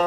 [0.00, 0.06] Une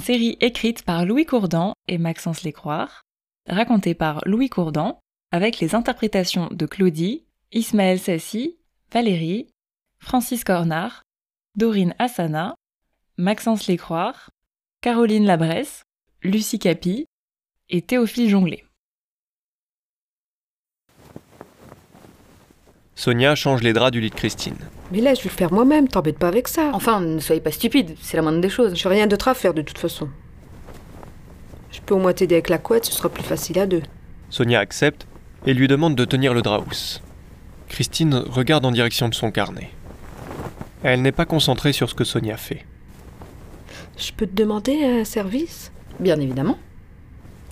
[0.00, 3.02] série écrite par Louis Courdan et Maxence Lécroire,
[3.46, 4.98] racontée par Louis Courdan,
[5.32, 8.56] avec les interprétations de Claudie, Ismaël Sassi,
[8.90, 9.48] Valérie,
[9.98, 11.02] Francis Cornard,
[11.56, 12.54] Dorine Assana,
[13.18, 14.30] Maxence Lécroire,
[14.80, 15.82] Caroline Labresse,
[16.22, 17.04] Lucie Capi
[17.68, 18.64] et Théophile Jonglet.
[22.94, 24.56] Sonia change les draps du lit de Christine.
[24.92, 26.70] Mais là, je vais le faire moi-même, t'embête pas avec ça.
[26.74, 28.74] Enfin, ne soyez pas stupide, c'est la moindre des choses.
[28.74, 30.08] J'ai rien d'autre à faire de toute façon.
[31.70, 33.82] Je peux au moins t'aider avec la couette, ce sera plus facile à deux.
[34.28, 35.06] Sonia accepte
[35.46, 37.00] et lui demande de tenir le drap housse.
[37.68, 39.70] Christine regarde en direction de son carnet.
[40.82, 42.66] Elle n'est pas concentrée sur ce que Sonia fait.
[43.96, 45.70] Je peux te demander un service?
[46.00, 46.58] Bien évidemment.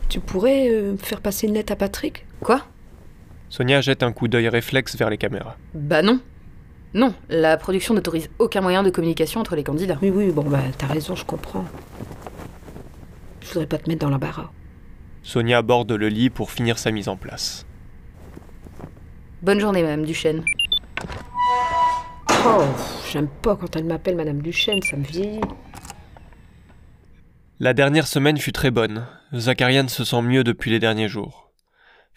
[0.08, 2.24] Tu pourrais euh, me faire passer une lettre à Patrick?
[2.40, 2.62] Quoi?
[3.50, 5.56] Sonia jette un coup d'œil réflexe vers les caméras.
[5.74, 6.20] Bah non.
[6.94, 9.98] Non, la production n'autorise aucun moyen de communication entre les candidats.
[10.00, 11.64] Oui, oui, bon, bah, t'as raison, je comprends.
[13.42, 14.50] Je voudrais pas te mettre dans l'embarras.
[15.22, 17.66] Sonia borde le lit pour finir sa mise en place.
[19.42, 20.42] Bonne journée, Madame Duchesne.
[22.46, 22.64] Oh,
[23.10, 25.40] j'aime pas quand elle m'appelle Madame Duchesne, ça me vieillit.
[27.60, 29.06] La dernière semaine fut très bonne.
[29.34, 31.47] Zacharian se sent mieux depuis les derniers jours.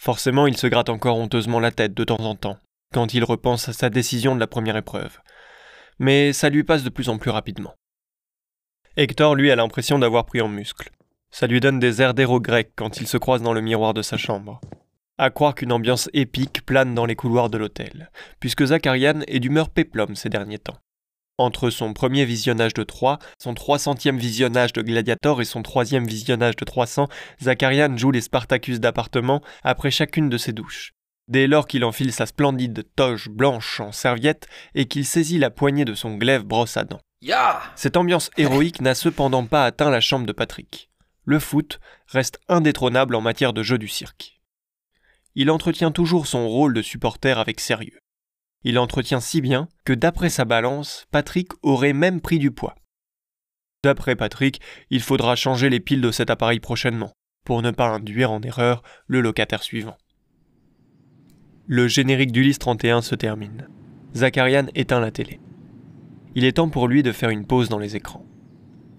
[0.02, 2.58] Forcément, il se gratte encore honteusement la tête de temps en temps,
[2.92, 5.20] quand il repense à sa décision de la première épreuve.
[6.00, 7.76] Mais ça lui passe de plus en plus rapidement.
[8.98, 10.90] Hector, lui, a l'impression d'avoir pris en muscle.
[11.30, 14.02] Ça lui donne des airs d'héros grec quand il se croise dans le miroir de
[14.02, 14.60] sa chambre.
[15.20, 19.70] À croire qu'une ambiance épique plane dans les couloirs de l'hôtel, puisque Zacharian est d'humeur
[19.70, 20.80] péplum ces derniers temps.
[21.42, 26.56] Entre son premier visionnage de 3, son 300e visionnage de Gladiator et son troisième visionnage
[26.56, 27.08] de 300,
[27.42, 30.92] Zacharian joue les Spartacus d'appartement après chacune de ses douches.
[31.28, 35.84] Dès lors qu'il enfile sa splendide toge blanche en serviette et qu'il saisit la poignée
[35.84, 37.02] de son glaive brosse à dents.
[37.76, 40.92] Cette ambiance héroïque n'a cependant pas atteint la chambre de Patrick.
[41.26, 44.40] Le foot reste indétrônable en matière de jeu du cirque.
[45.34, 48.01] Il entretient toujours son rôle de supporter avec sérieux.
[48.64, 52.76] Il entretient si bien que d'après sa balance, Patrick aurait même pris du poids.
[53.84, 54.62] D'après Patrick,
[54.92, 57.14] il faudra changer les piles de cet appareil prochainement,
[57.44, 59.98] pour ne pas induire en erreur le locataire suivant.
[61.66, 63.68] Le générique d'Ulysse 31 se termine.
[64.16, 65.40] Zacharian éteint la télé.
[66.36, 68.26] Il est temps pour lui de faire une pause dans les écrans.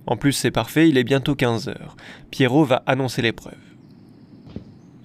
[0.06, 1.96] En plus, c'est parfait, il est bientôt 15 heures.
[2.30, 3.54] Pierrot va annoncer l'épreuve.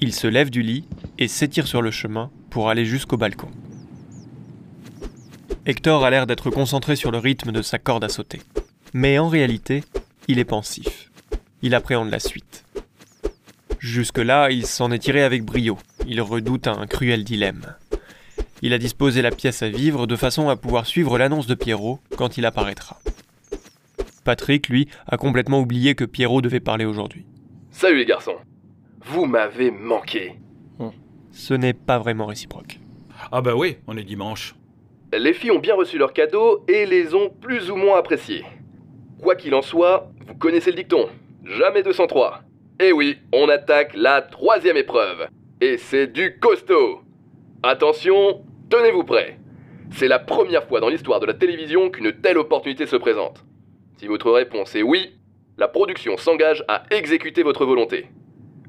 [0.02, 0.88] Il se lève du lit
[1.20, 3.50] et s'étire sur le chemin pour aller jusqu'au balcon.
[5.70, 8.40] Hector a l'air d'être concentré sur le rythme de sa corde à sauter.
[8.94, 9.84] Mais en réalité,
[10.30, 11.12] il est pensif.
[11.62, 12.64] Il appréhende la suite.
[13.78, 15.78] Jusque-là, il s'en est tiré avec brio.
[16.08, 17.76] Il redoute un cruel dilemme.
[18.62, 22.00] Il a disposé la pièce à vivre de façon à pouvoir suivre l'annonce de Pierrot
[22.16, 23.02] quand il apparaîtra.
[24.24, 27.26] Patrick, lui, a complètement oublié que Pierrot devait parler aujourd'hui.
[27.72, 28.38] Salut les garçons.
[29.04, 30.40] Vous m'avez manqué.
[31.34, 32.80] Ce n'est pas vraiment réciproque.
[33.34, 34.56] Ah bah oui, on est dimanche.
[35.14, 38.44] Les filles ont bien reçu leurs cadeaux et les ont plus ou moins appréciés.
[39.22, 41.08] Quoi qu'il en soit, vous connaissez le dicton.
[41.46, 42.42] Jamais 203.
[42.82, 45.28] Et oui, on attaque la troisième épreuve.
[45.62, 47.00] Et c'est du costaud.
[47.64, 49.40] Attention, tenez-vous prêts.
[49.92, 53.46] C'est la première fois dans l'histoire de la télévision qu'une telle opportunité se présente.
[53.98, 55.16] Si votre réponse est oui,
[55.58, 58.08] la production s'engage à exécuter votre volonté.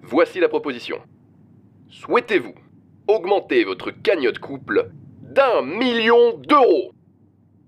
[0.02, 1.00] Voici la proposition.
[1.90, 2.54] Souhaitez-vous
[3.08, 4.90] augmenter votre cagnotte couple
[5.28, 6.92] d'un million d'euros.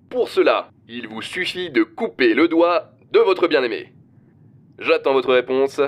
[0.09, 3.95] Pour cela, il vous suffit de couper le doigt de votre bien-aimé.
[4.79, 5.81] J'attends votre réponse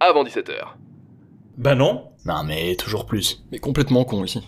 [0.00, 0.74] avant 17h.
[1.56, 2.12] Ben non.
[2.26, 3.44] Non mais toujours plus.
[3.50, 4.42] Mais complètement con ici.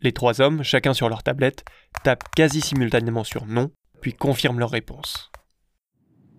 [0.00, 1.64] Les trois hommes, chacun sur leur tablette,
[2.04, 3.70] tapent quasi simultanément sur non,
[4.00, 5.32] puis confirment leur réponse.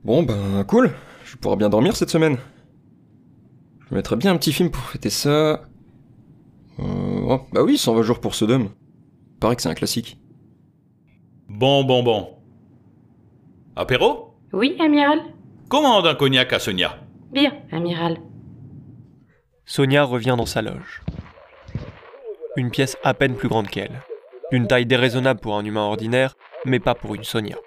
[0.06, 0.92] Bon ben cool,
[1.26, 2.38] je pourrai bien dormir cette semaine.
[3.90, 5.64] Je mettrais bien un petit film pour fêter ça.
[6.80, 8.70] Euh, oh, bah oui, 120 jours pour Sodome.
[9.40, 10.18] Paraît que c'est un classique.
[11.48, 12.38] Bon, bon, bon.
[13.76, 14.36] Apéro?
[14.52, 15.20] Oui, amiral
[15.70, 17.00] Commande un cognac à Sonia.
[17.32, 18.18] Bien, amiral.
[19.66, 21.04] Sonia revient dans sa loge.
[22.58, 24.02] Une pièce à peine plus grande qu'elle.
[24.52, 26.36] D'une taille déraisonnable pour un humain ordinaire,
[26.66, 27.58] mais pas pour une Sonia.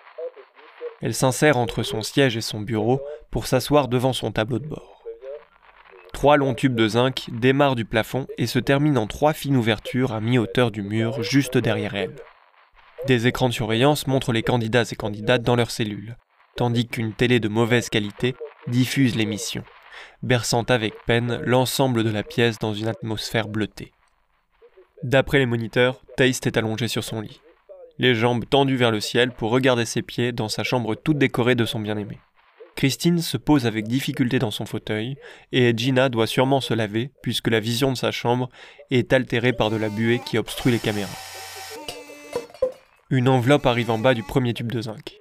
[1.01, 4.92] Elle s'insère entre son siège et son bureau pour s'asseoir devant son tableau de bord.
[6.23, 10.13] Trois longs tubes de zinc démarrent du plafond et se terminent en trois fines ouvertures
[10.13, 12.15] à mi-hauteur du mur juste derrière elle.
[13.09, 16.17] Des écrans de surveillance montrent les candidats et candidates dans leurs cellules,
[16.55, 18.37] tandis qu'une télé de mauvaise qualité
[18.69, 19.65] diffuse l'émission,
[20.23, 23.91] berçant avec peine l'ensemble de la pièce dans une atmosphère bleutée.
[25.03, 27.41] D'après les moniteurs, Taste est allongé sur son lit,
[27.99, 31.57] les jambes tendues vers le ciel pour regarder ses pieds dans sa chambre toute décorée
[31.57, 32.21] de son bien-aimé.
[32.77, 35.17] Christine se pose avec difficulté dans son fauteuil,
[35.53, 38.49] et Gina doit sûrement se laver, puisque la vision de sa chambre
[38.91, 41.09] est altérée par de la buée qui obstrue les caméras.
[43.11, 45.21] Une enveloppe arrive en bas du premier tube de zinc.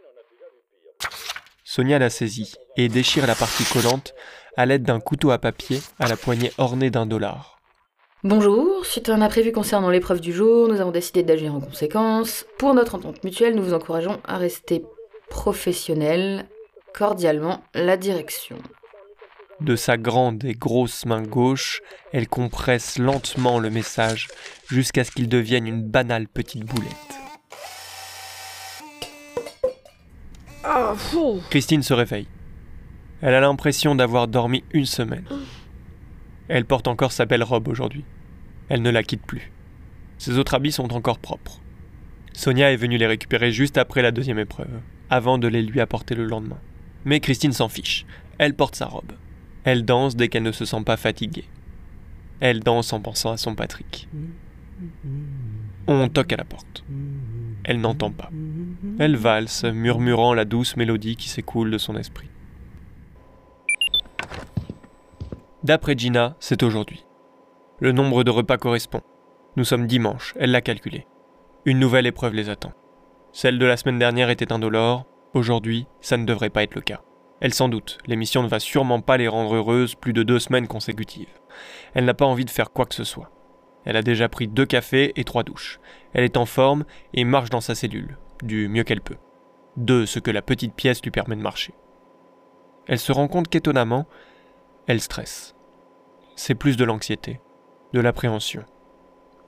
[1.63, 4.13] Sonia la saisit et déchire la partie collante
[4.57, 7.59] à l'aide d'un couteau à papier à la poignée ornée d'un dollar.
[8.23, 12.45] Bonjour, suite à un imprévu concernant l'épreuve du jour, nous avons décidé d'agir en conséquence.
[12.57, 14.83] Pour notre entente mutuelle, nous vous encourageons à rester
[15.29, 16.45] professionnels.
[16.93, 18.57] Cordialement, la direction.
[19.61, 24.27] De sa grande et grosse main gauche, elle compresse lentement le message
[24.67, 26.91] jusqu'à ce qu'il devienne une banale petite boulette.
[30.63, 31.41] Ah, fou.
[31.49, 32.27] Christine se réveille.
[33.21, 35.25] Elle a l'impression d'avoir dormi une semaine.
[36.47, 38.03] Elle porte encore sa belle robe aujourd'hui.
[38.67, 39.51] Elle ne la quitte plus.
[40.17, 41.61] Ses autres habits sont encore propres.
[42.33, 46.15] Sonia est venue les récupérer juste après la deuxième épreuve, avant de les lui apporter
[46.15, 46.59] le lendemain.
[47.05, 48.05] Mais Christine s'en fiche.
[48.37, 49.13] Elle porte sa robe.
[49.63, 51.45] Elle danse dès qu'elle ne se sent pas fatiguée.
[52.39, 54.07] Elle danse en pensant à son Patrick.
[55.87, 56.83] On toque à la porte.
[57.63, 58.29] Elle n'entend pas.
[58.97, 62.29] Elle valse, murmurant la douce mélodie qui s'écoule de son esprit.
[65.63, 67.05] D'après Gina, c'est aujourd'hui.
[67.79, 69.01] Le nombre de repas correspond.
[69.57, 71.05] Nous sommes dimanche, elle l'a calculé.
[71.65, 72.73] Une nouvelle épreuve les attend.
[73.31, 77.01] Celle de la semaine dernière était indolore, aujourd'hui, ça ne devrait pas être le cas.
[77.39, 80.67] Elle s'en doute, l'émission ne va sûrement pas les rendre heureuses plus de deux semaines
[80.67, 81.39] consécutives.
[81.93, 83.31] Elle n'a pas envie de faire quoi que ce soit.
[83.83, 85.79] Elle a déjà pris deux cafés et trois douches.
[86.13, 89.17] Elle est en forme et marche dans sa cellule, du mieux qu'elle peut.
[89.75, 91.73] De ce que la petite pièce lui permet de marcher.
[92.87, 94.07] Elle se rend compte qu'étonnamment,
[94.85, 95.55] elle stresse.
[96.35, 97.39] C'est plus de l'anxiété,
[97.93, 98.65] de l'appréhension.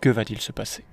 [0.01, 0.85] Que va-t-il se passer?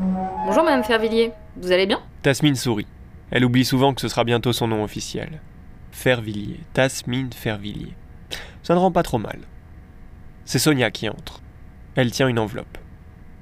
[0.00, 2.00] Bonjour Madame Fervilliers, vous allez bien?
[2.22, 2.86] Tasmine sourit.
[3.32, 5.40] Elle oublie souvent que ce sera bientôt son nom officiel.
[5.90, 7.96] Fervilliers, Tasmine Fervilliers.
[8.62, 9.40] Ça ne rend pas trop mal.
[10.44, 11.40] C'est Sonia qui entre.
[11.96, 12.78] Elle tient une enveloppe.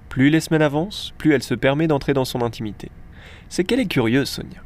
[0.09, 2.91] Plus les semaines avancent, plus elle se permet d'entrer dans son intimité.
[3.51, 4.63] C'est qu'elle est curieuse, Sonia.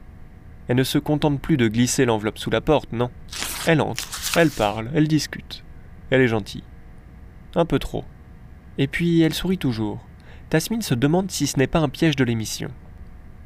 [0.68, 3.10] Elle ne se contente plus de glisser l'enveloppe sous la porte, non.
[3.66, 5.64] Elle entre, elle parle, elle discute.
[6.10, 6.64] Elle est gentille.
[7.56, 8.04] Un peu trop.
[8.78, 9.98] Et puis elle sourit toujours.
[10.50, 12.72] Tasmine se demande si ce n'est pas un piège de l'émission.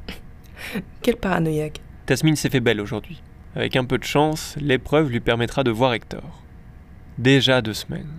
[1.03, 1.79] Quel paranoïaque.
[2.07, 3.21] Tasmine s'est fait belle aujourd'hui.
[3.53, 6.41] Avec un peu de chance, l'épreuve lui permettra de voir Hector.
[7.19, 8.11] Déjà deux semaines.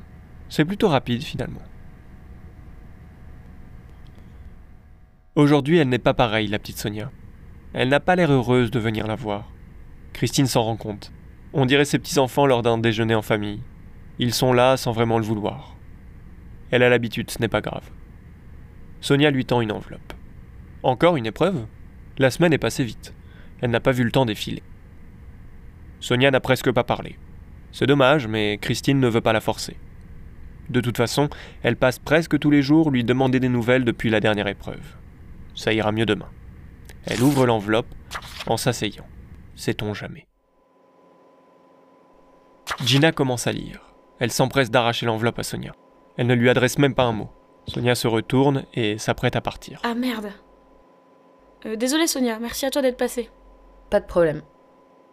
[0.49, 1.63] C'est plutôt rapide finalement.
[5.35, 7.11] Aujourd'hui, elle n'est pas pareille, la petite Sonia.
[7.73, 9.51] Elle n'a pas l'air heureuse de venir la voir.
[10.13, 11.13] Christine s'en rend compte.
[11.53, 13.61] On dirait ses petits-enfants lors d'un déjeuner en famille.
[14.21, 15.77] Ils sont là sans vraiment le vouloir.
[16.71, 17.91] Elle a l'habitude, ce n'est pas grave.
[19.01, 20.13] Sonia lui tend une enveloppe.
[20.83, 21.67] Encore une épreuve?
[22.19, 23.15] La semaine est passée vite.
[23.61, 24.63] Elle n'a pas vu le temps défiler.
[26.01, 27.19] Sonia n'a presque pas parlé.
[27.73, 29.77] C'est dommage, mais Christine ne veut pas la forcer.
[30.69, 31.29] De toute façon,
[31.63, 34.97] elle passe presque tous les jours lui demander des nouvelles depuis la dernière épreuve.
[35.55, 36.29] Ça ira mieux demain.
[37.05, 37.95] Elle ouvre l'enveloppe
[38.47, 39.07] en s'asseyant.
[39.55, 40.27] Sait-on jamais.
[42.85, 43.81] Gina commence à lire.
[44.19, 45.73] Elle s'empresse d'arracher l'enveloppe à Sonia.
[46.17, 47.31] Elle ne lui adresse même pas un mot.
[47.67, 49.81] Sonia se retourne et s'apprête à partir.
[49.83, 50.31] Ah merde.
[51.65, 53.31] Euh, désolée Sonia, merci à toi d'être passée.
[53.91, 54.43] Pas de problème.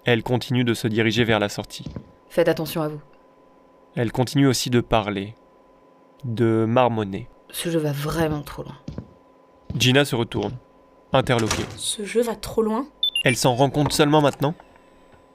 [0.06, 1.86] Elle continue de se diriger vers la sortie.
[2.28, 3.02] Faites attention à vous.
[3.96, 5.36] Elle continue aussi de parler,
[6.26, 7.30] de marmonner.
[7.52, 8.78] Ce jeu va vraiment trop loin.
[9.78, 10.58] Gina se retourne,
[11.12, 11.66] interloquée.
[11.78, 12.88] Ce jeu va trop loin?
[13.24, 14.56] Elle s'en rend compte seulement maintenant?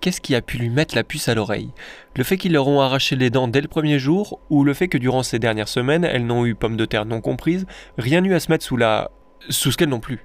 [0.01, 1.71] Qu'est-ce qui a pu lui mettre la puce à l'oreille?
[2.17, 4.87] Le fait qu'ils leur ont arraché les dents dès le premier jour, ou le fait
[4.87, 8.33] que durant ces dernières semaines, elles n'ont eu pommes de terre non comprises, rien eu
[8.35, 9.11] à se mettre sous la...
[9.49, 10.25] sous ce qu'elles n'ont plus?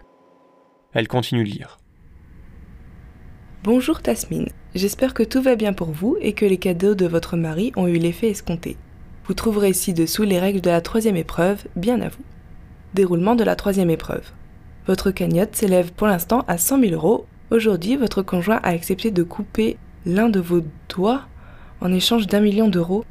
[0.94, 1.80] Elle continue de lire.
[3.64, 7.38] Bonjour Tasmine, j'espère que tout va bien pour vous et que les cadeaux de votre
[7.38, 8.78] mari ont eu l'effet escompté.
[9.26, 12.24] Vous trouverez ci-dessous les règles de la troisième épreuve, bien à vous.
[12.94, 14.34] Déroulement de la troisième épreuve.
[14.86, 17.26] Votre cagnotte s'élève pour l'instant à 100 000 euros.
[17.52, 21.28] Aujourd'hui, votre conjoint a accepté de couper l'un de vos doigts
[21.82, 23.06] en échange d'un million d'euros.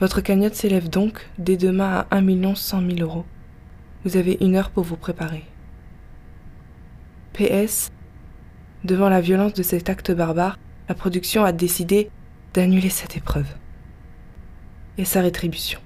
[0.00, 3.24] Votre cagnotte s'élève donc dès demain à 1 million 100 000 euros.
[4.04, 5.44] Vous avez une heure pour vous préparer.
[7.32, 7.90] PS,
[8.84, 10.58] devant la violence de cet acte barbare,
[10.88, 12.10] la production a décidé
[12.54, 13.46] d'annuler cette épreuve.
[14.98, 15.80] Et sa rétribution.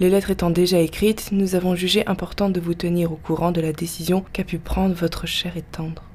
[0.00, 3.60] Les lettres étant déjà écrites, nous avons jugé important de vous tenir au courant de
[3.60, 6.09] la décision qu'a pu prendre votre cher et tendre.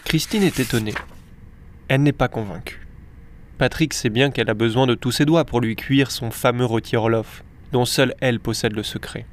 [0.00, 0.94] Christine est étonnée.
[1.88, 2.86] Elle n'est pas convaincue.
[3.58, 6.64] Patrick sait bien qu'elle a besoin de tous ses doigts pour lui cuire son fameux
[6.64, 9.26] rôti Orloff, dont seule elle possède le secret.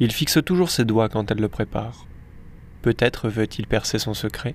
[0.00, 2.06] Il fixe toujours ses doigts quand elle le prépare.
[2.82, 4.54] Peut-être veut-il percer son secret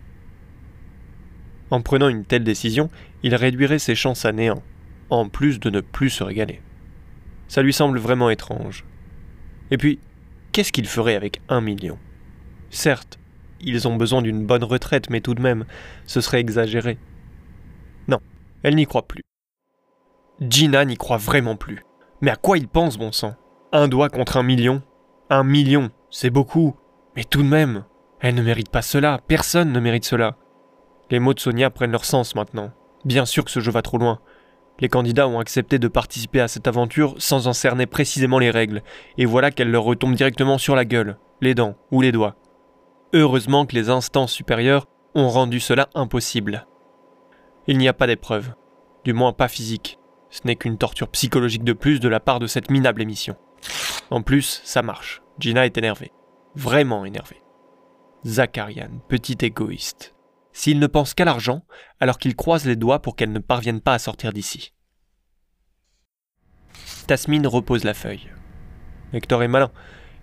[1.72, 2.89] En prenant une telle décision,
[3.24, 4.62] il réduirait ses chances à néant,
[5.10, 6.62] en plus de ne plus se régaler.
[7.48, 8.86] Ça lui semble vraiment étrange.
[9.72, 10.00] Et puis,
[10.51, 11.98] qu'est-ce qu'il ferait avec un million?
[12.70, 13.20] Certes,
[13.65, 15.65] ils ont besoin d'une bonne retraite, mais tout de même,
[16.05, 16.98] ce serait exagéré.
[18.07, 18.19] Non,
[18.63, 19.24] elle n'y croit plus.
[20.39, 21.84] Gina n'y croit vraiment plus.
[22.22, 23.36] Mais à quoi il pense, bon sang?
[23.72, 24.81] Un doigt contre un million?
[25.29, 26.75] Un million, c'est beaucoup.
[27.15, 27.84] Mais tout de même,
[28.19, 30.38] elle ne mérite pas cela, personne ne mérite cela.
[31.10, 32.72] Les mots de Sonia prennent leur sens maintenant.
[33.03, 34.19] Bien sûr que ce jeu va trop loin.
[34.79, 38.84] Les candidats ont accepté de participer à cette aventure sans en cerner précisément les règles,
[39.17, 42.36] et voilà qu'elle leur retombe directement sur la gueule, les dents ou les doigts.
[43.17, 46.67] Heureusement que les instances supérieures ont rendu cela impossible.
[47.65, 48.53] Il n'y a pas d'épreuve,
[49.05, 50.00] du moins pas physique.
[50.29, 53.38] Ce n'est qu'une torture psychologique de plus de la part de cette minable émission.
[54.10, 55.22] En plus, ça marche.
[55.39, 56.12] Gina est énervée.
[56.55, 57.41] Vraiment énervée.
[58.25, 60.13] Zacharian, petit égoïste.
[60.51, 61.62] S'il ne pense qu'à l'argent,
[62.01, 64.74] alors qu'il croise les doigts pour qu'elle ne parvienne pas à sortir d'ici.
[67.07, 68.29] Tasmine repose la feuille.
[69.13, 69.72] Hector est malin.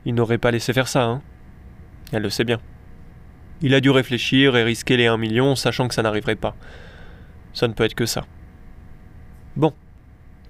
[0.04, 1.22] Il n'aurait pas laissé faire ça, hein.
[2.12, 2.60] Elle le sait bien.
[3.62, 6.56] Il a dû réfléchir et risquer les 1 million, sachant que ça n'arriverait pas.
[7.54, 8.26] Ça ne peut être que ça.
[9.56, 9.72] Bon,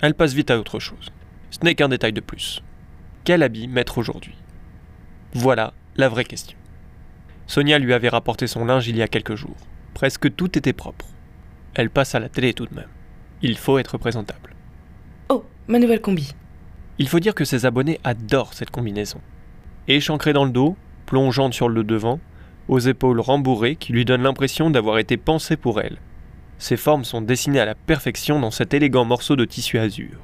[0.01, 1.13] elle passe vite à autre chose.
[1.51, 2.63] Ce n'est qu'un détail de plus.
[3.25, 4.35] Quel habit mettre aujourd'hui?
[5.35, 6.57] Voilà la vraie question.
[7.47, 9.57] Sonia lui avait rapporté son linge il y a quelques jours.
[9.93, 11.07] Presque tout était propre.
[11.75, 12.89] Elle passe à la télé tout de même.
[13.43, 14.55] Il faut être présentable.
[15.29, 16.35] Oh, ma nouvelle combi.
[16.99, 19.21] Il faut dire que ses abonnés adorent cette combinaison.
[19.89, 20.77] Échancrée dans le dos,
[21.07, 22.21] plongeante sur le devant,
[22.69, 25.99] aux épaules rembourrées qui lui donnent l'impression d'avoir été pensée pour elle.
[26.59, 30.19] Ses formes sont dessinées à la perfection dans cet élégant morceau de tissu azur.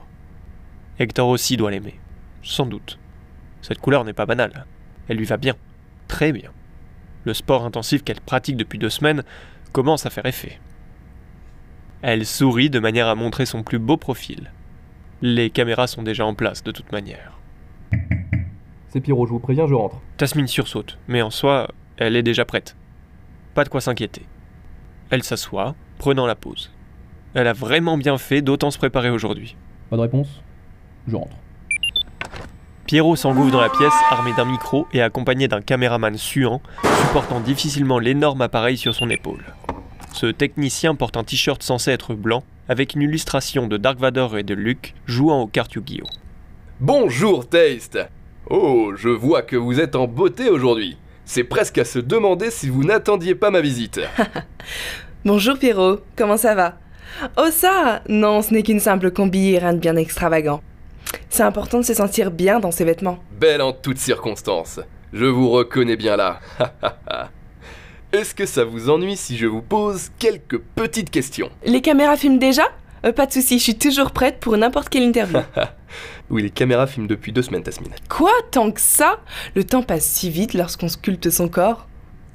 [0.98, 1.98] Hector aussi doit l'aimer.
[2.42, 2.98] Sans doute.
[3.60, 4.66] Cette couleur n'est pas banale.
[5.08, 5.54] Elle lui va bien.
[6.06, 6.50] Très bien.
[7.24, 9.24] Le sport intensif qu'elle pratique depuis deux semaines
[9.72, 10.60] commence à faire effet.
[12.02, 14.52] Elle sourit de manière à montrer son plus beau profil.
[15.20, 17.32] Les caméras sont déjà en place de toute manière.
[18.88, 20.00] C'est Pierrot, je vous préviens, je rentre.
[20.16, 22.76] Tasmine sursaute, mais en soi, elle est déjà prête.
[23.54, 24.22] Pas de quoi s'inquiéter.
[25.10, 26.70] Elle s'assoit, prenant la pause.
[27.34, 29.56] Elle a vraiment bien fait d'autant se préparer aujourd'hui.
[29.90, 30.42] Pas de réponse?
[31.06, 31.36] Je rentre.
[32.86, 36.62] Pierrot s'engouffre dans la pièce, armé d'un micro et accompagné d'un caméraman suant,
[37.06, 39.44] supportant difficilement l'énorme appareil sur son épaule.
[40.14, 44.42] Ce technicien porte un t-shirt censé être blanc, avec une illustration de Dark Vador et
[44.42, 46.06] de Luke jouant aux cartes Yu-Gi-Oh!
[46.80, 47.98] Bonjour Taste
[48.48, 50.96] Oh, je vois que vous êtes en beauté aujourd'hui.
[51.30, 54.00] C'est presque à se demander si vous n'attendiez pas ma visite.
[55.26, 56.78] Bonjour Pierrot, comment ça va?
[57.36, 60.62] Oh ça Non, ce n'est qu'une simple combi et rien de bien extravagant.
[61.28, 63.18] C'est important de se sentir bien dans ses vêtements.
[63.38, 64.80] Belle en toutes circonstances.
[65.12, 66.40] Je vous reconnais bien là.
[68.14, 71.50] Est-ce que ça vous ennuie si je vous pose quelques petites questions?
[71.62, 72.64] Les caméras filment déjà?
[73.04, 75.40] Euh, Pas de soucis, je suis toujours prête pour n'importe quelle interview.
[76.30, 77.94] Oui, les caméras filment depuis deux semaines, Tasmine.
[78.08, 79.20] Quoi Tant que ça?
[79.54, 81.86] Le temps passe si vite lorsqu'on sculpte son corps.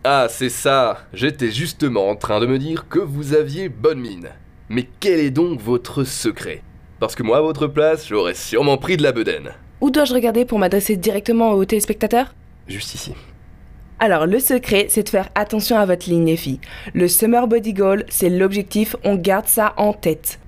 [0.04, 4.30] Ah, c'est ça J'étais justement en train de me dire que vous aviez bonne mine.
[4.70, 6.62] Mais quel est donc votre secret?
[7.00, 9.52] Parce que moi, à votre place, j'aurais sûrement pris de la bedaine.
[9.82, 12.34] Où dois-je regarder pour m'adresser directement aux téléspectateurs
[12.68, 13.14] Juste ici.
[14.00, 16.60] Alors, le secret, c'est de faire attention à votre ligne, les filles.
[16.94, 20.40] Le Summer Body Goal, c'est l'objectif, on garde ça en tête.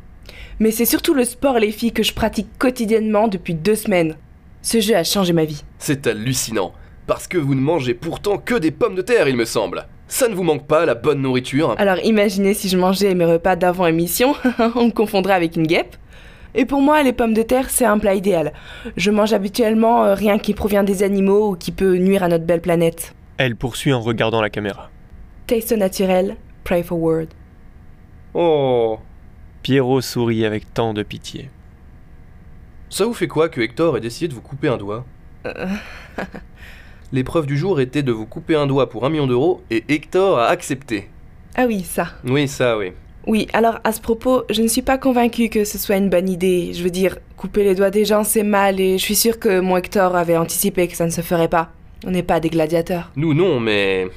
[0.59, 4.15] Mais c'est surtout le sport, les filles, que je pratique quotidiennement depuis deux semaines.
[4.61, 5.63] Ce jeu a changé ma vie.
[5.79, 6.71] C'est hallucinant.
[7.07, 9.85] Parce que vous ne mangez pourtant que des pommes de terre, il me semble.
[10.07, 11.75] Ça ne vous manque pas, la bonne nourriture?
[11.77, 14.33] Alors, imaginez si je mangeais mes repas d'avant émission,
[14.75, 15.97] on me confondrait avec une guêpe.
[16.53, 18.53] Et pour moi, les pommes de terre, c'est un plat idéal.
[18.95, 22.45] Je mange habituellement euh, rien qui provient des animaux ou qui peut nuire à notre
[22.45, 23.13] belle planète.
[23.37, 24.89] Elle poursuit en regardant la caméra.
[25.47, 27.27] Taste au naturel, pray forward.
[28.33, 28.99] Oh
[29.65, 31.49] Pierrot sourit avec tant de pitié.
[32.91, 35.03] Ça vous fait quoi que Hector ait décidé de vous couper un doigt?
[37.11, 40.37] L'épreuve du jour était de vous couper un doigt pour un million d'euros et Hector
[40.37, 41.09] a accepté.
[41.55, 42.09] Ah oui, ça.
[42.25, 42.91] Oui, ça, oui.
[43.25, 46.29] Oui, alors à ce propos, je ne suis pas convaincue que ce soit une bonne
[46.29, 46.71] idée.
[46.75, 49.61] Je veux dire, couper les doigts des gens, c'est mal et je suis sûre que
[49.61, 51.71] mon Hector avait anticipé que ça ne se ferait pas.
[52.05, 53.11] On n'est pas des gladiateurs.
[53.15, 54.09] Nous, non, mais.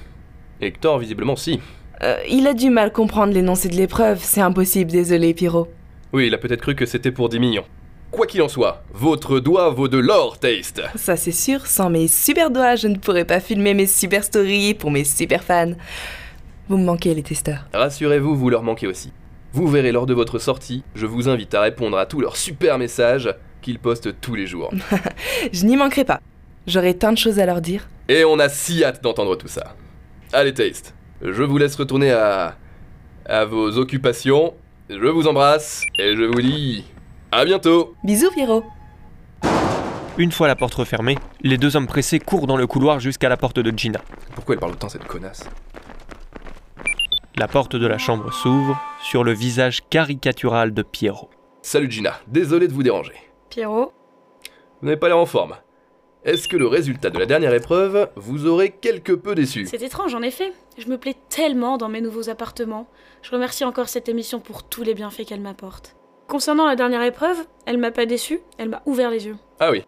[0.61, 1.59] Hector, visiblement, si.
[2.03, 5.69] Euh, il a du mal comprendre l'énoncé de l'épreuve, c'est impossible, désolé, Pyro.
[6.13, 7.65] Oui, il a peut-être cru que c'était pour 10 millions.
[8.11, 10.81] Quoi qu'il en soit, votre doigt vaut de l'or, Taste.
[10.95, 14.75] Ça c'est sûr, sans mes super doigts, je ne pourrais pas filmer mes super stories
[14.75, 15.73] pour mes super fans.
[16.69, 17.67] Vous me manquez, les testeurs.
[17.75, 19.13] Rassurez-vous, vous leur manquez aussi.
[19.53, 22.79] Vous verrez lors de votre sortie, je vous invite à répondre à tous leurs super
[22.79, 24.71] messages qu'ils postent tous les jours.
[25.53, 26.21] Je n'y manquerai pas.
[26.67, 27.89] J'aurai tant de choses à leur dire.
[28.09, 29.75] Et on a si hâte d'entendre tout ça.
[30.33, 32.57] Allez, Taste, je vous laisse retourner à.
[33.27, 34.55] à vos occupations.
[34.91, 36.85] Je vous embrasse et je vous dis.
[37.31, 38.65] à bientôt Bisous, Pierrot.
[40.17, 43.37] Une fois la porte refermée, les deux hommes pressés courent dans le couloir jusqu'à la
[43.37, 44.01] porte de Gina.
[44.35, 45.49] Pourquoi elle parle autant cette connasse?
[47.37, 51.31] La porte de la chambre s'ouvre sur le visage caricatural de Pierrot.
[51.63, 53.15] Salut Gina, désolé de vous déranger.
[53.49, 53.93] Pierrot?
[54.81, 55.55] Vous n'avez pas l'air en forme.
[56.25, 59.67] Est-ce que le résultat de la dernière épreuve vous aurait quelque peu déçu?
[59.67, 60.53] C'est étrange en effet.
[60.77, 62.89] Je me plais tellement dans mes nouveaux appartements.
[63.23, 65.95] Je remercie encore cette émission pour tous les bienfaits qu'elle m'apporte.
[66.27, 69.37] Concernant la dernière épreuve, elle m'a pas déçu, elle m'a ouvert les yeux.
[69.61, 69.85] Ah oui.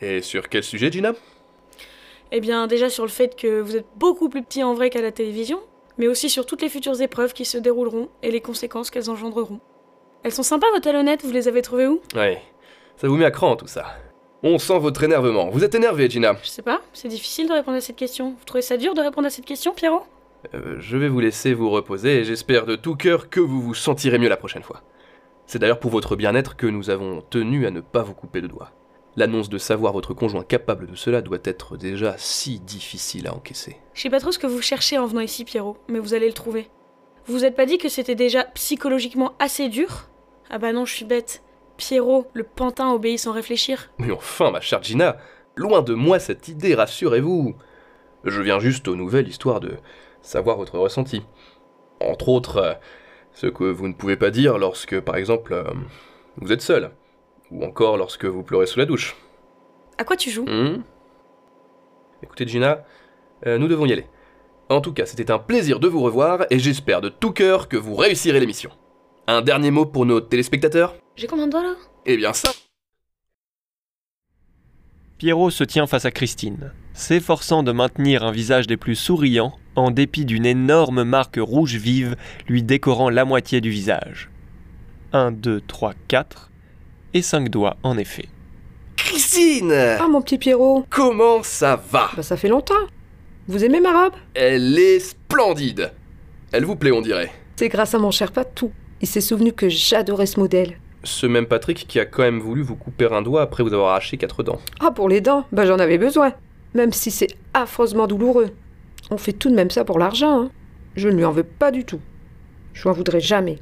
[0.00, 1.12] Et sur quel sujet, Gina?
[2.32, 5.02] Eh bien, déjà sur le fait que vous êtes beaucoup plus petit en vrai qu'à
[5.02, 5.60] la télévision,
[5.98, 9.60] mais aussi sur toutes les futures épreuves qui se dérouleront et les conséquences qu'elles engendreront.
[10.22, 12.00] Elles sont sympas vos talonnettes, vous les avez trouvées où?
[12.16, 12.40] Ouais.
[12.96, 13.84] Ça vous met à cran tout ça.
[14.46, 15.48] On sent votre énervement.
[15.48, 16.36] Vous êtes énervé, Gina.
[16.42, 18.34] Je sais pas, c'est difficile de répondre à cette question.
[18.38, 20.02] Vous trouvez ça dur de répondre à cette question, Pierrot?
[20.52, 23.72] Euh, je vais vous laisser vous reposer et j'espère de tout cœur que vous vous
[23.72, 24.82] sentirez mieux la prochaine fois.
[25.46, 28.46] C'est d'ailleurs pour votre bien-être que nous avons tenu à ne pas vous couper de
[28.46, 28.72] doigts.
[29.16, 33.78] L'annonce de savoir votre conjoint capable de cela doit être déjà si difficile à encaisser.
[33.94, 36.26] Je sais pas trop ce que vous cherchez en venant ici, Pierrot, mais vous allez
[36.26, 36.68] le trouver.
[37.24, 40.10] Vous vous êtes pas dit que c'était déjà psychologiquement assez dur?
[40.50, 41.40] Ah bah non, je suis bête.
[41.76, 43.90] Pierrot, le pantin obéit sans réfléchir.
[43.98, 45.16] Mais enfin, ma chère Gina,
[45.56, 47.54] loin de moi cette idée, rassurez-vous.
[48.24, 49.72] Je viens juste aux nouvelles histoire de
[50.22, 51.22] savoir votre ressenti.
[52.00, 52.74] Entre autres, euh,
[53.32, 55.64] ce que vous ne pouvez pas dire lorsque, par exemple, euh,
[56.36, 56.90] vous êtes seul.
[57.50, 59.16] Ou encore lorsque vous pleurez sous la douche.
[59.98, 60.46] À quoi tu joues?
[60.46, 60.82] Hmm?
[62.22, 62.84] Écoutez, Gina,
[63.46, 64.06] euh, nous devons y aller.
[64.70, 67.76] En tout cas, c'était un plaisir de vous revoir et j'espère de tout cœur que
[67.76, 68.70] vous réussirez l'émission.
[69.26, 70.94] Un dernier mot pour nos téléspectateurs?
[71.16, 71.74] J'ai combien de doigts là
[72.06, 72.50] Eh bien, ça
[75.18, 79.90] Pierrot se tient face à Christine, s'efforçant de maintenir un visage des plus souriants en
[79.90, 82.16] dépit d'une énorme marque rouge vive
[82.48, 84.30] lui décorant la moitié du visage.
[85.12, 86.50] 1, 2, 3, 4
[87.14, 88.28] et 5 doigts en effet.
[88.96, 92.10] Christine Ah, mon petit Pierrot Comment ça va?
[92.16, 92.74] Bah, ça fait longtemps.
[93.46, 94.14] Vous aimez ma robe?
[94.34, 95.92] Elle est splendide
[96.50, 97.30] Elle vous plaît, on dirait.
[97.56, 98.72] C'est grâce à mon cher Patou.
[99.00, 100.78] Il s'est souvenu que j'adorais ce modèle.
[101.04, 103.90] Ce même Patrick qui a quand même voulu vous couper un doigt après vous avoir
[103.90, 104.60] arraché quatre dents.
[104.80, 105.46] Ah, pour les dents?
[105.52, 106.32] Bah, j'en avais besoin.
[106.74, 108.50] Même si c'est affreusement douloureux.
[109.10, 110.50] On fait tout de même ça pour l'argent, hein.
[110.96, 112.00] Je ne lui en veux pas du tout.
[112.72, 113.58] Je n'en voudrais jamais.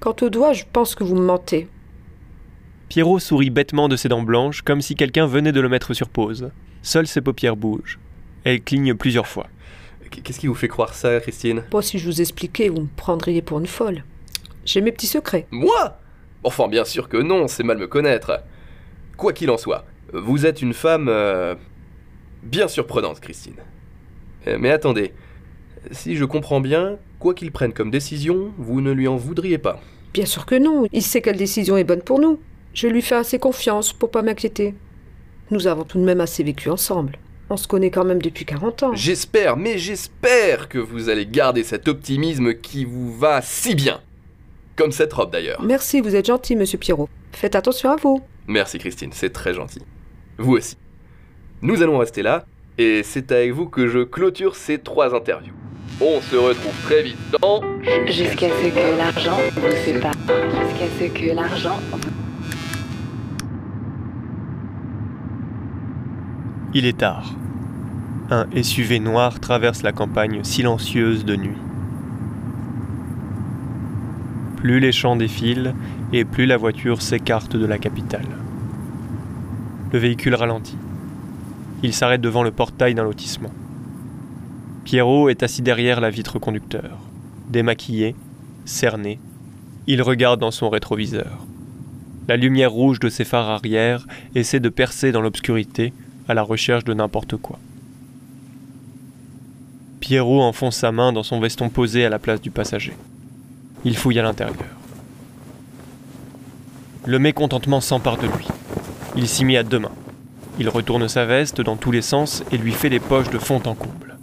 [0.00, 1.68] Quant aux doigts, je pense que vous me mentez.
[2.88, 6.08] Pierrot sourit bêtement de ses dents blanches comme si quelqu'un venait de le mettre sur
[6.08, 6.50] pause.
[6.82, 7.98] Seules ses paupières bougent.
[8.44, 9.46] Elle cligne plusieurs fois.
[10.10, 11.64] Qu'est-ce qui vous fait croire ça, Christine?
[11.70, 14.04] Bon, si je vous expliquais, vous me prendriez pour une folle.
[14.64, 15.46] J'ai mes petits secrets.
[15.50, 15.98] Moi?
[16.46, 18.40] Enfin, bien sûr que non, c'est mal me connaître.
[19.16, 21.08] Quoi qu'il en soit, vous êtes une femme...
[21.08, 21.56] euh,
[22.44, 23.56] bien surprenante, Christine.
[24.46, 25.12] Euh, Mais attendez,
[25.90, 29.80] si je comprends bien, quoi qu'il prenne comme décision, vous ne lui en voudriez pas.
[30.14, 30.86] Bien sûr que non.
[30.92, 32.38] Il sait quelle décision est bonne pour nous.
[32.74, 34.76] Je lui fais assez confiance pour pas m'inquiéter.
[35.50, 37.18] Nous avons tout de même assez vécu ensemble.
[37.50, 38.94] On se connaît quand même depuis 40 ans.
[38.94, 44.00] J'espère, mais j'espère que vous allez garder cet optimisme qui vous va si bien.
[44.76, 45.62] Comme cette robe d'ailleurs.
[45.62, 47.08] Merci, vous êtes gentil, monsieur Pierrot.
[47.32, 48.20] Faites attention à vous.
[48.46, 49.80] Merci Christine, c'est très gentil.
[50.38, 50.76] Vous aussi.
[51.62, 52.44] Nous allons rester là,
[52.76, 55.54] et c'est avec vous que je clôture ces trois interviews.
[56.00, 57.62] On se retrouve très vite dans...
[58.06, 60.12] Jusqu'à ce que l'argent vous sépare.
[60.12, 61.80] Jusqu'à ce que l'argent
[66.74, 67.32] Il est tard.
[68.28, 71.56] Un SUV noir traverse la campagne silencieuse de nuit.
[74.66, 75.76] Plus les champs défilent
[76.12, 78.26] et plus la voiture s'écarte de la capitale.
[79.92, 80.76] Le véhicule ralentit.
[81.84, 83.52] Il s'arrête devant le portail d'un lotissement.
[84.82, 86.98] Pierrot est assis derrière la vitre conducteur.
[87.48, 88.16] Démaquillé,
[88.64, 89.20] cerné,
[89.86, 91.46] il regarde dans son rétroviseur.
[92.26, 95.92] La lumière rouge de ses phares arrière essaie de percer dans l'obscurité
[96.26, 97.60] à la recherche de n'importe quoi.
[100.00, 102.94] Pierrot enfonce sa main dans son veston posé à la place du passager.
[103.84, 104.56] Il fouille à l'intérieur.
[107.04, 108.48] Le mécontentement s'empare de lui.
[109.16, 109.92] Il s'y met à deux mains.
[110.58, 113.62] Il retourne sa veste dans tous les sens et lui fait les poches de fond
[113.66, 114.16] en comble.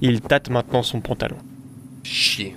[0.00, 1.38] Il tâte maintenant son pantalon.
[2.02, 2.56] Chier.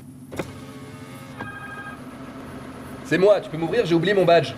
[3.06, 4.54] C'est moi, tu peux m'ouvrir, j'ai oublié mon badge.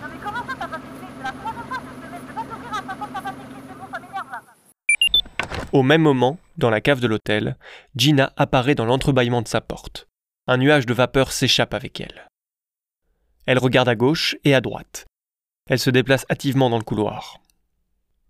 [5.72, 7.56] Au même moment, dans la cave de l'hôtel,
[7.96, 10.06] Gina apparaît dans l'entrebâillement de sa porte.
[10.48, 12.26] Un nuage de vapeur s'échappe avec elle.
[13.46, 15.06] Elle regarde à gauche et à droite.
[15.68, 17.38] Elle se déplace hâtivement dans le couloir.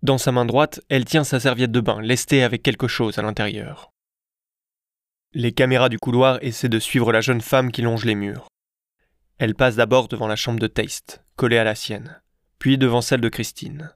[0.03, 3.23] Dans sa main droite, elle tient sa serviette de bain, lestée avec quelque chose à
[3.23, 3.89] l'intérieur.
[5.33, 8.47] Les caméras du couloir essaient de suivre la jeune femme qui longe les murs.
[9.39, 12.21] Elle passe d'abord devant la chambre de Taste, collée à la sienne,
[12.59, 13.95] puis devant celle de Christine.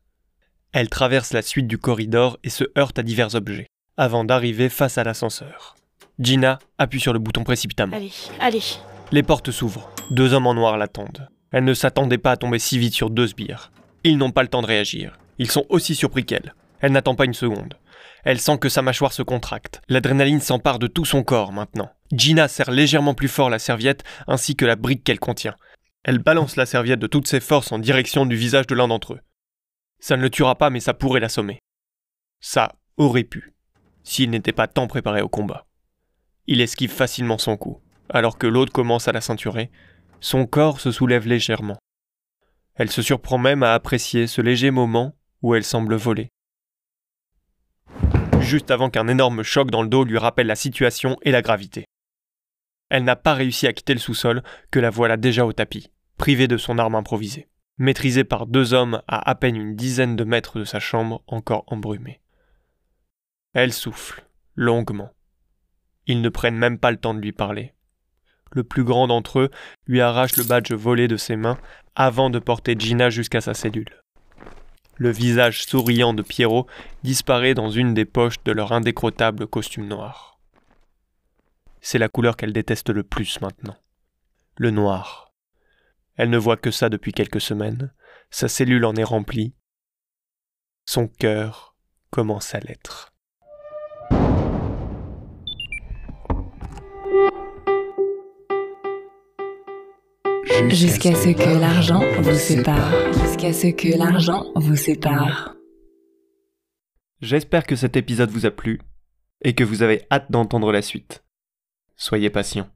[0.71, 4.97] Elle traverse la suite du corridor et se heurte à divers objets, avant d'arriver face
[4.97, 5.76] à l'ascenseur.
[6.19, 7.95] Gina appuie sur le bouton précipitamment.
[7.95, 8.63] Allez, allez.
[9.12, 9.91] Les portes s'ouvrent.
[10.10, 11.30] Deux hommes en noir l'attendent.
[11.51, 13.71] Elle ne s'attendait pas à tomber si vite sur deux sbires.
[14.03, 15.17] Ils n'ont pas le temps de réagir.
[15.38, 16.56] Ils sont aussi surpris qu'elle.
[16.80, 17.75] Elle n'attend pas une seconde.
[18.23, 19.82] Elle sent que sa mâchoire se contracte.
[19.89, 21.91] L'adrénaline s'empare de tout son corps maintenant.
[22.12, 25.56] Gina serre légèrement plus fort la serviette ainsi que la brique qu'elle contient.
[26.03, 29.13] Elle balance la serviette de toutes ses forces en direction du visage de l'un d'entre
[29.13, 29.19] eux.
[29.99, 31.60] Ça ne le tuera pas mais ça pourrait l'assommer.
[32.39, 33.53] Ça aurait pu,
[34.03, 35.66] s'il n'était pas tant préparé au combat.
[36.47, 39.69] Il esquive facilement son coup, alors que l'autre commence à la ceinturer.
[40.21, 41.77] Son corps se soulève légèrement.
[42.75, 46.29] Elle se surprend même à apprécier ce léger moment où elle semble voler.
[48.39, 51.86] Juste avant qu'un énorme choc dans le dos lui rappelle la situation et la gravité.
[52.89, 56.47] Elle n'a pas réussi à quitter le sous-sol que la voilà déjà au tapis, privée
[56.47, 60.60] de son arme improvisée, maîtrisée par deux hommes à à peine une dizaine de mètres
[60.60, 62.21] de sa chambre encore embrumée.
[63.53, 65.12] Elle souffle, longuement.
[66.07, 67.73] Ils ne prennent même pas le temps de lui parler.
[68.51, 69.51] Le plus grand d'entre eux
[69.85, 71.59] lui arrache le badge volé de ses mains
[71.95, 74.01] avant de porter Gina jusqu'à sa cellule.
[74.95, 76.65] Le visage souriant de Pierrot
[77.03, 80.39] disparaît dans une des poches de leur indécrottable costume noir.
[81.81, 83.77] C'est la couleur qu'elle déteste le plus maintenant.
[84.57, 85.33] Le noir.
[86.15, 87.93] Elle ne voit que ça depuis quelques semaines.
[88.31, 89.53] Sa cellule en est remplie.
[90.85, 91.75] Son cœur
[92.09, 93.13] commence à l'être.
[100.65, 103.13] Jusqu'à ce que l'argent vous sépare.
[103.13, 105.55] Jusqu'à ce que l'argent vous sépare.
[107.21, 108.81] J'espère que cet épisode vous a plu
[109.43, 111.23] et que vous avez hâte d'entendre la suite.
[111.95, 112.67] Soyez patient.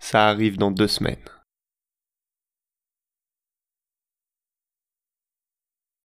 [0.00, 1.16] Ça arrive dans deux semaines.